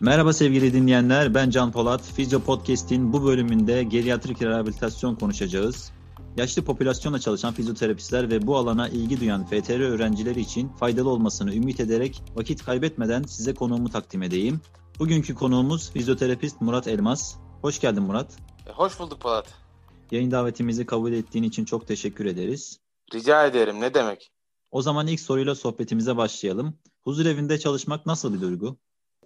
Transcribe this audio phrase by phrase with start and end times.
[0.00, 2.02] Merhaba sevgili dinleyenler, ben Can Polat.
[2.02, 5.92] Fizyo Podcast'in bu bölümünde geriatrik rehabilitasyon konuşacağız.
[6.36, 11.80] Yaşlı popülasyonla çalışan fizyoterapistler ve bu alana ilgi duyan FTR öğrencileri için faydalı olmasını ümit
[11.80, 14.60] ederek vakit kaybetmeden size konuğumu takdim edeyim.
[14.98, 17.36] Bugünkü konuğumuz fizyoterapist Murat Elmas.
[17.62, 18.36] Hoş geldin Murat.
[18.66, 19.54] E, hoş bulduk Polat.
[20.10, 22.80] Yayın davetimizi kabul ettiğin için çok teşekkür ederiz.
[23.14, 24.30] Rica ederim, ne demek?
[24.70, 26.78] O zaman ilk soruyla sohbetimize başlayalım.
[27.04, 28.78] Huzur evinde çalışmak nasıl bir duygu?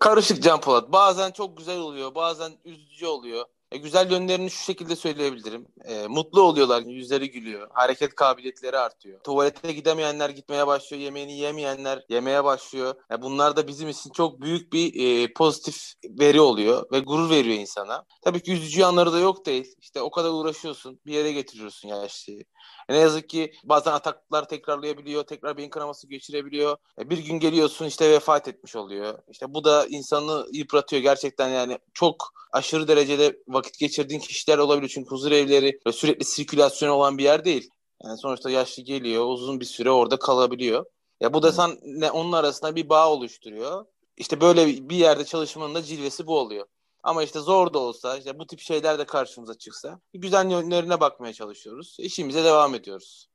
[0.03, 0.93] Karışık Can Polat.
[0.93, 3.45] Bazen çok güzel oluyor, bazen üzücü oluyor.
[3.73, 5.67] E, güzel yönlerini şu şekilde söyleyebilirim.
[5.85, 7.69] E, mutlu oluyorlar, yüzleri gülüyor.
[7.73, 9.21] Hareket kabiliyetleri artıyor.
[9.21, 12.95] Tuvalete gidemeyenler gitmeye başlıyor, yemeğini yemeyenler yemeye başlıyor.
[13.11, 17.57] E, bunlar da bizim için çok büyük bir e, pozitif veri oluyor ve gurur veriyor
[17.57, 18.05] insana.
[18.23, 19.75] Tabii ki üzücü yanları da yok değil.
[19.79, 22.45] İşte o kadar uğraşıyorsun, bir yere getiriyorsun yaşlıyı.
[22.89, 26.77] E, ne yazık ki bazen ataklar tekrarlayabiliyor, tekrar beyin kanaması geçirebiliyor.
[26.99, 29.19] E, bir gün geliyorsun işte vefat etmiş oluyor.
[29.29, 34.89] İşte bu da insanı yıpratıyor gerçekten yani çok aşırı derecede vakit geçirdiğin kişiler olabilir.
[34.89, 37.71] Çünkü huzur evleri sürekli sirkülasyon olan bir yer değil.
[38.05, 40.85] Yani sonuçta yaşlı geliyor, uzun bir süre orada kalabiliyor.
[41.21, 41.71] Ya bu da sen
[42.13, 43.85] onun arasında bir bağ oluşturuyor.
[44.17, 46.67] İşte böyle bir yerde çalışmanın da cilvesi bu oluyor.
[47.03, 51.33] Ama işte zor da olsa işte bu tip şeyler de karşımıza çıksa güzel yönlerine bakmaya
[51.33, 51.97] çalışıyoruz.
[52.01, 53.29] İşimize devam ediyoruz.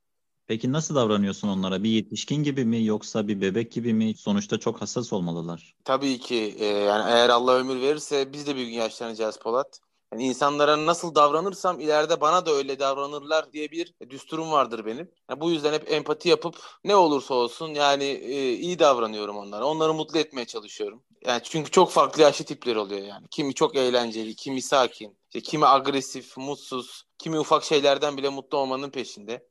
[0.46, 1.82] Peki nasıl davranıyorsun onlara?
[1.82, 4.14] Bir yetişkin gibi mi yoksa bir bebek gibi mi?
[4.16, 5.74] Sonuçta çok hassas olmalılar.
[5.84, 9.80] Tabii ki e, yani eğer Allah ömür verirse biz de bir gün yaşlanacağız Polat.
[10.12, 15.10] Yani insanlara nasıl davranırsam ileride bana da öyle davranırlar diye bir düsturum vardır benim.
[15.30, 19.64] Yani bu yüzden hep empati yapıp ne olursa olsun yani e, iyi davranıyorum onlara.
[19.66, 21.02] Onları mutlu etmeye çalışıyorum.
[21.26, 23.26] Yani çünkü çok farklı yaşlı tipler oluyor yani.
[23.30, 28.90] Kimi çok eğlenceli, kimi sakin, işte kimi agresif, mutsuz, kimi ufak şeylerden bile mutlu olmanın
[28.90, 29.48] peşinde.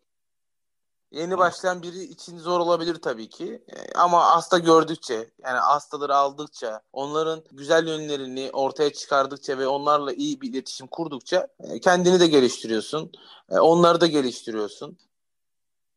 [1.11, 3.63] Yeni başlayan biri için zor olabilir tabii ki.
[3.67, 10.41] E, ama hasta gördükçe, yani hastaları aldıkça, onların güzel yönlerini ortaya çıkardıkça ve onlarla iyi
[10.41, 13.11] bir iletişim kurdukça e, kendini de geliştiriyorsun.
[13.49, 14.97] E, onları da geliştiriyorsun.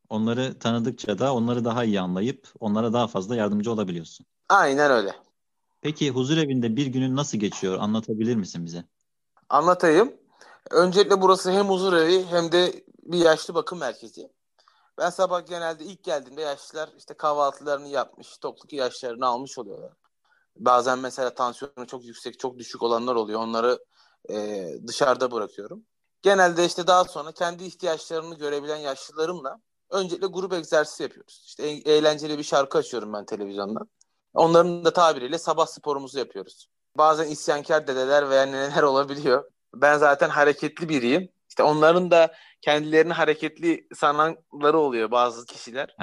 [0.09, 4.27] Onları tanıdıkça da onları daha iyi anlayıp onlara daha fazla yardımcı olabiliyorsun.
[4.49, 5.15] Aynen öyle.
[5.81, 7.79] Peki huzur evinde bir günün nasıl geçiyor?
[7.81, 8.85] Anlatabilir misin bize?
[9.49, 10.13] Anlatayım.
[10.71, 14.31] Öncelikle burası hem huzur evi hem de bir yaşlı bakım merkezi.
[14.99, 19.93] Ben sabah genelde ilk geldiğimde yaşlılar işte kahvaltılarını yapmış, tokluk ilaçlarını almış oluyorlar.
[20.57, 23.41] Bazen mesela tansiyonu çok yüksek, çok düşük olanlar oluyor.
[23.41, 23.79] Onları
[24.31, 25.85] e, dışarıda bırakıyorum.
[26.23, 31.43] Genelde işte daha sonra kendi ihtiyaçlarını görebilen yaşlılarımla öncelikle grup egzersizi yapıyoruz.
[31.47, 33.81] İşte e- eğlenceli bir şarkı açıyorum ben televizyonda.
[34.35, 36.69] Onların da tabiriyle sabah sporumuzu yapıyoruz.
[36.99, 39.51] Bazen isyankar dedeler veya neneler olabiliyor.
[39.75, 41.29] Ben zaten hareketli biriyim.
[41.51, 45.97] İşte onların da kendilerini hareketli sananları oluyor bazı kişiler.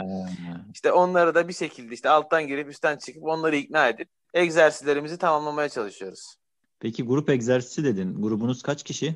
[0.73, 5.69] İşte onları da bir şekilde işte alttan girip üstten çıkıp onları ikna edip egzersizlerimizi tamamlamaya
[5.69, 6.35] çalışıyoruz.
[6.79, 8.21] Peki grup egzersizi dedin.
[8.21, 9.15] Grubunuz kaç kişi?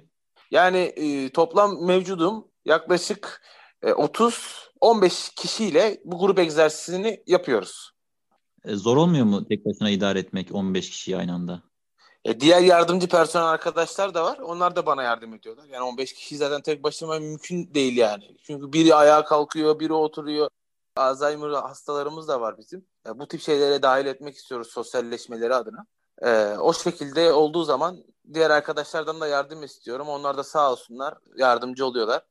[0.51, 3.41] Yani e, toplam mevcudum yaklaşık
[3.81, 7.91] e, 30-15 kişiyle bu grup egzersizini yapıyoruz.
[8.65, 11.63] E, zor olmuyor mu tek başına idare etmek 15 kişiyi aynı anda?
[12.25, 14.37] E, diğer yardımcı personel arkadaşlar da var.
[14.37, 15.65] Onlar da bana yardım ediyorlar.
[15.65, 18.37] Yani 15 kişi zaten tek başıma mümkün değil yani.
[18.43, 20.49] Çünkü biri ayağa kalkıyor, biri oturuyor.
[20.95, 22.85] Alzheimer hastalarımız da var bizim.
[23.07, 25.85] E, bu tip şeylere dahil etmek istiyoruz sosyalleşmeleri adına.
[26.21, 30.09] E, o şekilde olduğu zaman diğer arkadaşlardan da yardım istiyorum.
[30.09, 32.21] Onlar da sağ olsunlar yardımcı oluyorlar.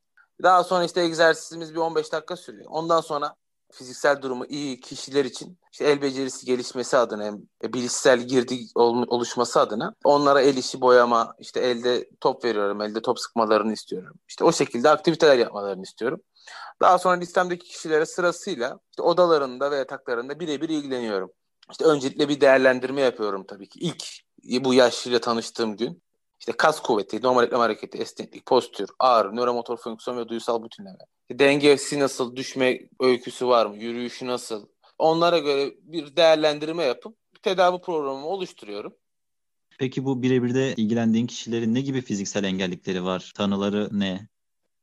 [0.43, 2.67] Daha sonra işte egzersizimiz bir 15 dakika sürüyor.
[2.71, 3.35] Ondan sonra
[3.73, 7.39] fiziksel durumu iyi kişiler için işte el becerisi gelişmesi adına hem
[7.75, 13.73] bilişsel girdi oluşması adına onlara el işi boyama işte elde top veriyorum elde top sıkmalarını
[13.73, 14.17] istiyorum.
[14.29, 16.21] İşte o şekilde aktiviteler yapmalarını istiyorum.
[16.83, 21.33] Daha sonra listemdeki kişilere sırasıyla işte odalarında ve yataklarında birebir ilgileniyorum.
[21.71, 23.79] İşte öncelikle bir değerlendirme yapıyorum tabii ki.
[23.79, 24.05] İlk
[24.65, 26.03] bu yaşlıyla tanıştığım gün
[26.41, 30.99] işte kas kuvveti, normal eklem hareketi, esneklik, postür, ağrı, nöromotor fonksiyon ve duysal bütünleme.
[31.33, 34.67] Dengesi nasıl, düşme öyküsü var mı, yürüyüşü nasıl?
[34.99, 38.95] Onlara göre bir değerlendirme yapıp tedavi programımı oluşturuyorum.
[39.79, 43.33] Peki bu birebir de ilgilendiğin kişilerin ne gibi fiziksel engellikleri var?
[43.37, 44.29] Tanıları ne?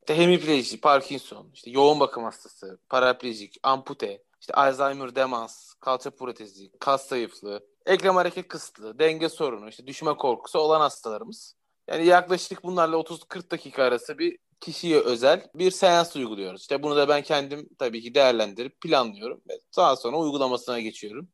[0.02, 7.08] İşte hemipleji, Parkinson, işte yoğun bakım hastası, paraplejik, ampute, işte Alzheimer, demans, kalça protezi, kas
[7.08, 11.56] zayıflığı, eklem hareket kısıtlı, denge sorunu, işte düşme korkusu olan hastalarımız.
[11.88, 16.62] Yani yaklaşık bunlarla 30-40 dakika arası bir kişiye özel bir seans uyguluyoruz.
[16.62, 21.30] İşte bunu da ben kendim tabii ki değerlendirip planlıyorum ve daha sonra uygulamasına geçiyorum.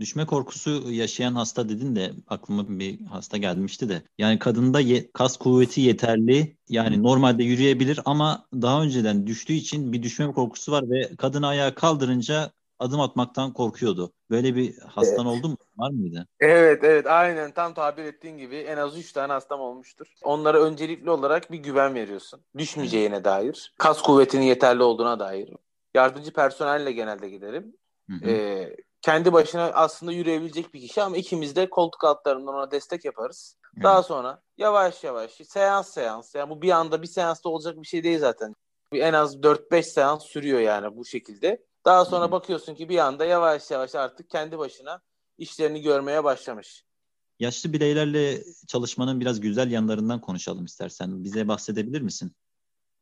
[0.00, 4.02] Düşme korkusu yaşayan hasta dedin de aklıma bir hasta gelmişti de.
[4.18, 6.56] Yani kadında ye- kas kuvveti yeterli.
[6.68, 11.74] Yani normalde yürüyebilir ama daha önceden düştüğü için bir düşme korkusu var ve kadını ayağa
[11.74, 14.12] kaldırınca adım atmaktan korkuyordu.
[14.30, 15.38] Böyle bir hastan evet.
[15.38, 15.56] oldu mu?
[15.76, 16.26] Var mıydı?
[16.40, 20.06] Evet evet aynen tam tabir ettiğin gibi en az 3 tane hastam olmuştur.
[20.22, 22.40] Onlara öncelikli olarak bir güven veriyorsun.
[22.58, 23.72] Düşmeyeceğine dair.
[23.78, 25.48] Kas kuvvetinin yeterli olduğuna dair.
[25.94, 27.76] Yardımcı personelle genelde giderim.
[28.24, 33.56] Ee, kendi başına aslında yürüyebilecek bir kişi ama ikimiz de koltuk altlarından ona destek yaparız.
[33.74, 33.84] Evet.
[33.84, 38.04] Daha sonra yavaş yavaş seans seans yani bu bir anda bir seansta olacak bir şey
[38.04, 38.54] değil zaten.
[38.92, 41.64] En az 4-5 seans sürüyor yani bu şekilde.
[41.84, 42.32] Daha sonra Hı-hı.
[42.32, 45.00] bakıyorsun ki bir anda yavaş yavaş artık kendi başına
[45.38, 46.84] işlerini görmeye başlamış.
[47.38, 51.24] Yaşlı bireylerle çalışmanın biraz güzel yanlarından konuşalım istersen.
[51.24, 52.32] Bize bahsedebilir misin?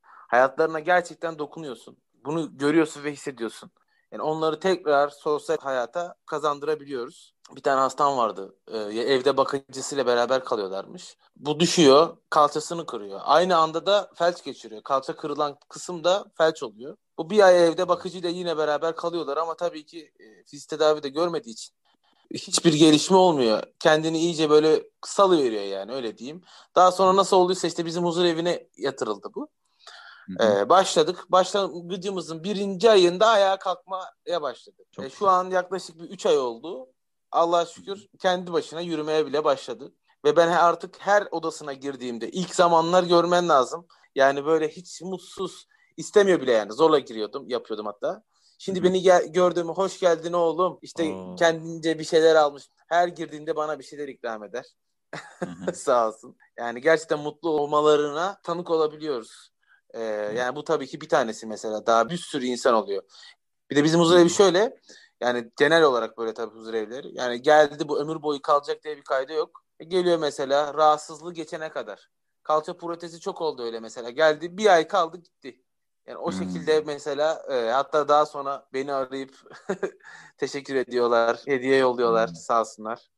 [0.02, 1.96] Hayatlarına gerçekten dokunuyorsun.
[2.24, 3.70] Bunu görüyorsun ve hissediyorsun.
[4.14, 7.34] Yani onları tekrar sosyal hayata kazandırabiliyoruz.
[7.56, 8.56] Bir tane hastam vardı.
[8.69, 11.16] Ee, evde bakıcısıyla beraber kalıyorlarmış.
[11.37, 13.20] Bu düşüyor, kalçasını kırıyor.
[13.25, 14.82] Aynı anda da felç geçiriyor.
[14.82, 16.96] Kalça kırılan kısım da felç oluyor.
[17.19, 21.08] Bu bir ay evde bakıcıyla yine beraber kalıyorlar ama tabii ki e, fizik tedavi de
[21.08, 21.75] görmediği için
[22.34, 23.62] hiçbir gelişme olmuyor.
[23.78, 26.43] Kendini iyice böyle salıyor yani öyle diyeyim.
[26.75, 29.49] Daha sonra nasıl olduysa işte bizim huzur evine yatırıldı bu.
[30.40, 31.24] Ee, başladık.
[31.28, 34.86] Başlangıcımızın birinci ayında ayağa kalkmaya başladık.
[35.02, 36.88] Ee, şu an yaklaşık bir üç ay oldu.
[37.32, 39.92] Allah şükür kendi başına yürümeye bile başladı.
[40.24, 43.86] Ve ben artık her odasına girdiğimde ilk zamanlar görmen lazım.
[44.14, 45.66] Yani böyle hiç mutsuz
[45.96, 46.72] istemiyor bile yani.
[46.72, 48.22] Zorla giriyordum, yapıyordum hatta.
[48.58, 48.88] Şimdi Hı-hı.
[48.88, 50.78] beni gel- gördüğümü hoş geldin oğlum.
[50.82, 51.36] İşte Oo.
[51.36, 52.68] kendince bir şeyler almış.
[52.88, 54.64] Her girdiğinde bana bir şeyler ikram eder.
[55.74, 56.36] Sağ olsun.
[56.58, 59.53] Yani gerçekten mutlu olmalarına tanık olabiliyoruz.
[59.94, 60.02] Ee,
[60.37, 61.87] yani bu tabii ki bir tanesi mesela.
[61.87, 63.02] Daha bir sürü insan oluyor.
[63.70, 64.81] Bir de bizim huzur evi şöyle.
[65.20, 67.11] Yani genel olarak böyle tabii huzur evleri.
[67.14, 69.64] Yani geldi bu ömür boyu kalacak diye bir kaydı yok.
[69.81, 72.11] E, geliyor mesela rahatsızlığı geçene kadar.
[72.43, 74.11] Kalça protezi çok oldu öyle mesela.
[74.11, 75.62] Geldi bir ay kaldı gitti.
[76.06, 76.38] Yani o hmm.
[76.38, 79.37] şekilde mesela e, hatta daha sonra beni arayıp
[80.38, 82.37] teşekkür ediyorlar, hediye yolluyorlar hmm.
[82.37, 83.11] sağ olsunlar.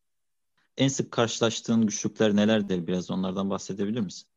[0.77, 2.87] En sık karşılaştığın güçlükler nelerdir?
[2.87, 4.29] Biraz onlardan bahsedebilir misin?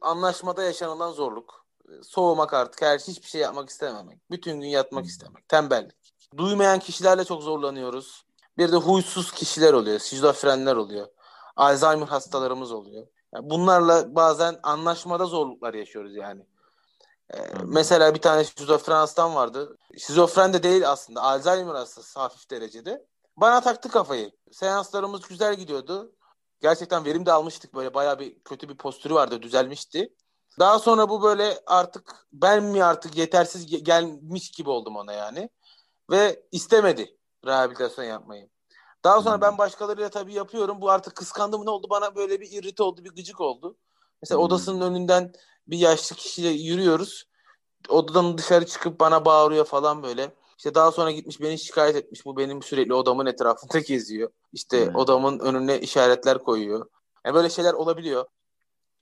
[0.00, 1.66] Anlaşmada yaşanılan zorluk.
[2.02, 4.30] Soğumak artık, her hiçbir şey yapmak istememek.
[4.30, 5.48] Bütün gün yatmak istemek.
[5.48, 6.14] Tembellik.
[6.36, 8.24] Duymayan kişilerle çok zorlanıyoruz.
[8.58, 9.98] Bir de huysuz kişiler oluyor.
[9.98, 11.06] Şizofrenler oluyor.
[11.56, 13.06] Alzheimer hastalarımız oluyor.
[13.34, 16.46] Yani bunlarla bazen anlaşmada zorluklar yaşıyoruz yani.
[17.34, 19.78] Ee, mesela bir tane şizofren hastam vardı.
[19.98, 21.22] Şizofren de değil aslında.
[21.22, 23.06] Alzheimer hastası hafif derecede.
[23.36, 24.32] Bana taktı kafayı.
[24.52, 26.12] Seanslarımız güzel gidiyordu.
[26.60, 27.74] Gerçekten verim de almıştık.
[27.74, 29.42] Böyle bayağı bir kötü bir postürü vardı.
[29.42, 30.14] Düzelmişti.
[30.60, 35.50] Daha sonra bu böyle artık ben mi artık yetersiz gelmiş gibi oldum ona yani.
[36.10, 37.16] Ve istemedi
[37.46, 38.48] rehabilitasyon yapmayı.
[39.04, 40.80] Daha sonra ben başkalarıyla tabii yapıyorum.
[40.80, 41.86] Bu artık kıskandım ne oldu?
[41.90, 43.76] Bana böyle bir irrit oldu, bir gıcık oldu.
[44.22, 44.44] Mesela hmm.
[44.44, 45.32] odasının önünden
[45.66, 47.28] bir yaşlı kişiyle yürüyoruz.
[47.88, 50.34] Odadan dışarı çıkıp bana bağırıyor falan böyle.
[50.58, 52.24] İşte daha sonra gitmiş beni şikayet etmiş.
[52.24, 54.30] Bu benim sürekli odamın etrafında geziyor.
[54.52, 54.94] İşte hmm.
[54.94, 56.86] odamın önüne işaretler koyuyor.
[57.24, 58.26] Yani böyle şeyler olabiliyor.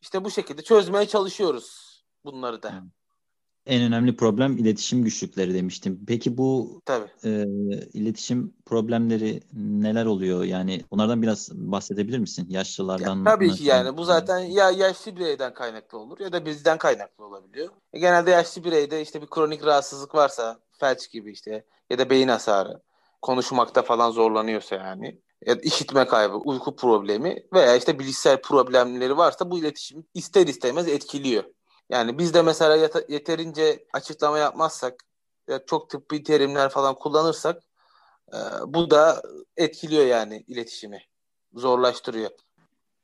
[0.01, 1.89] İşte bu şekilde çözmeye çalışıyoruz
[2.25, 2.83] bunları da.
[3.67, 6.05] En önemli problem iletişim güçlükleri demiştim.
[6.07, 7.09] Peki bu Tabii.
[7.25, 7.45] E,
[7.93, 10.45] iletişim problemleri neler oluyor?
[10.45, 12.47] Yani onlardan biraz bahsedebilir misin?
[12.49, 13.17] Yaşlılardan.
[13.19, 17.25] Ya, tabii ki yani bu zaten ya yaşlı bireyden kaynaklı olur ya da bizden kaynaklı
[17.25, 17.69] olabiliyor.
[17.93, 22.29] E, genelde yaşlı bireyde işte bir kronik rahatsızlık varsa felç gibi işte ya da beyin
[22.29, 22.83] hasarı
[23.23, 29.51] konuşmakta falan zorlanıyorsa yani ya da işitme kaybı, uyku problemi veya işte bilişsel problemleri varsa
[29.51, 31.45] bu iletişim ister istemez etkiliyor.
[31.91, 35.05] Yani biz de mesela yeterince açıklama yapmazsak,
[35.49, 37.63] ya çok tıbbi terimler falan kullanırsak
[38.33, 39.23] e, bu da
[39.57, 41.01] etkiliyor yani iletişimi,
[41.55, 42.31] zorlaştırıyor.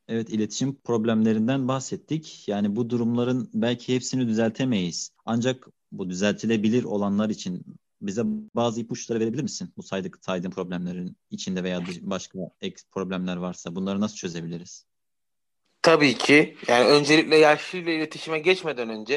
[0.09, 2.49] Evet iletişim problemlerinden bahsettik.
[2.49, 5.11] Yani bu durumların belki hepsini düzeltemeyiz.
[5.26, 7.64] Ancak bu düzeltilebilir olanlar için
[8.06, 8.23] bize
[8.54, 9.73] bazı ipuçları verebilir misin?
[9.76, 14.87] Bu saydık saydığın problemlerin içinde veya başka ek problemler varsa bunları nasıl çözebiliriz?
[15.82, 16.56] Tabii ki.
[16.68, 19.14] Yani öncelikle yaşlıyla iletişime geçmeden önce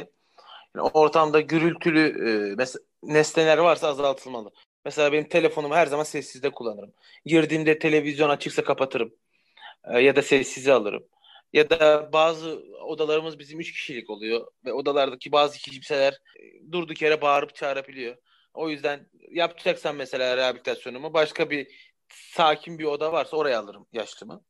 [0.76, 4.52] yani ortamda gürültülü e, mes- nesneler varsa azaltılmalı.
[4.86, 6.94] Mesela benim telefonumu her zaman sessizde kullanırım.
[7.26, 9.14] Girdiğimde televizyon açıksa kapatırım.
[9.84, 11.04] E, ya da sessize alırım.
[11.54, 17.22] Ya da bazı odalarımız bizim üç kişilik oluyor ve odalardaki bazı kimseler e, durduk yere
[17.22, 18.18] bağırıp çağırabiliyor.
[18.58, 21.68] O yüzden yapacaksan mesela rehabilitasyonumu başka bir
[22.10, 24.42] sakin bir oda varsa oraya alırım yaşlımı.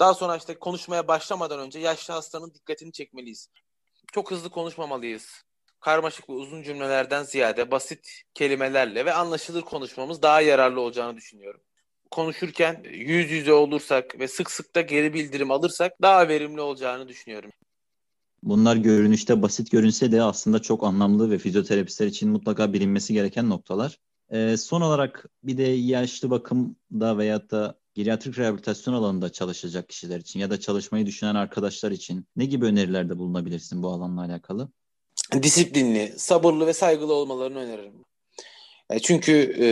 [0.00, 3.50] Daha sonra işte konuşmaya başlamadan önce yaşlı hastanın dikkatini çekmeliyiz.
[4.12, 5.44] Çok hızlı konuşmamalıyız.
[5.80, 11.60] Karmaşık ve uzun cümlelerden ziyade basit kelimelerle ve anlaşılır konuşmamız daha yararlı olacağını düşünüyorum.
[12.10, 17.50] Konuşurken yüz yüze olursak ve sık sık da geri bildirim alırsak daha verimli olacağını düşünüyorum.
[18.42, 23.98] Bunlar görünüşte basit görünse de aslında çok anlamlı ve fizyoterapistler için mutlaka bilinmesi gereken noktalar.
[24.32, 30.40] Ee, son olarak bir de yaşlı bakımda veyahut da geriatrik rehabilitasyon alanında çalışacak kişiler için
[30.40, 34.68] ya da çalışmayı düşünen arkadaşlar için ne gibi önerilerde bulunabilirsin bu alanla alakalı?
[35.42, 38.04] Disiplinli, sabırlı ve saygılı olmalarını öneririm.
[38.90, 39.66] E, çünkü e,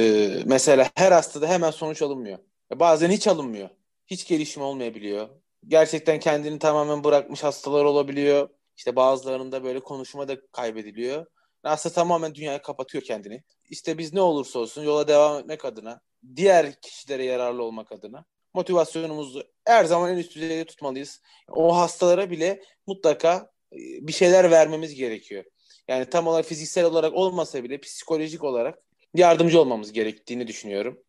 [0.46, 2.38] mesela her hastada hemen sonuç alınmıyor.
[2.72, 3.68] E, bazen hiç alınmıyor.
[4.06, 5.28] Hiç gelişim olmayabiliyor.
[5.68, 8.48] Gerçekten kendini tamamen bırakmış hastalar olabiliyor.
[8.76, 11.26] İşte bazılarında böyle konuşma da kaybediliyor.
[11.62, 13.42] Aslında tamamen dünyayı kapatıyor kendini.
[13.70, 16.00] İşte biz ne olursa olsun yola devam etmek adına,
[16.36, 18.24] diğer kişilere yararlı olmak adına
[18.56, 21.20] motivasyonumuzu her zaman en üst düzeyde tutmalıyız.
[21.48, 25.44] O hastalara bile mutlaka e, bir şeyler vermemiz gerekiyor.
[25.88, 28.78] Yani tam olarak fiziksel olarak olmasa bile psikolojik olarak
[29.14, 31.02] yardımcı olmamız gerektiğini düşünüyorum.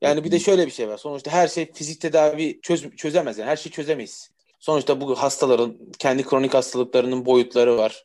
[0.00, 0.98] Yani bir de şöyle bir şey var.
[0.98, 3.38] Sonuçta her şey fizik tedavi çöz, çözemez.
[3.38, 4.30] Yani her şeyi çözemeyiz.
[4.60, 8.04] Sonuçta bu hastaların kendi kronik hastalıklarının boyutları var.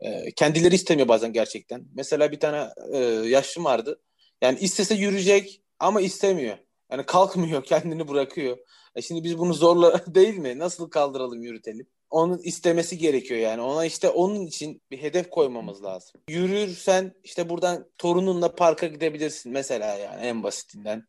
[0.00, 1.84] E, kendileri istemiyor bazen gerçekten.
[1.94, 2.98] Mesela bir tane e,
[3.28, 4.00] yaşlı vardı.
[4.42, 6.58] Yani istese yürüyecek ama istemiyor.
[6.92, 8.58] Yani kalkmıyor, kendini bırakıyor.
[8.94, 10.58] E şimdi biz bunu zorla değil mi?
[10.58, 11.86] Nasıl kaldıralım, yürütelim?
[12.10, 13.60] Onun istemesi gerekiyor yani.
[13.60, 16.20] Ona işte onun için bir hedef koymamız lazım.
[16.28, 21.06] Yürürsen işte buradan torununla parka gidebilirsin mesela yani en basitinden.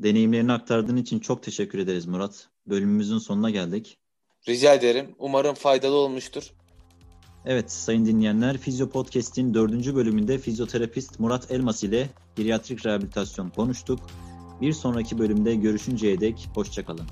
[0.00, 2.49] Deneyimlerini aktardığın için çok teşekkür ederiz Murat.
[2.70, 3.98] Bölümümüzün sonuna geldik.
[4.48, 5.14] Rica ederim.
[5.18, 6.50] Umarım faydalı olmuştur.
[7.46, 14.00] Evet sayın dinleyenler Fizyo Podcast'in dördüncü bölümünde fizyoterapist Murat Elmas ile geriatrik rehabilitasyon konuştuk.
[14.60, 17.06] Bir sonraki bölümde görüşünceye dek hoşçakalın.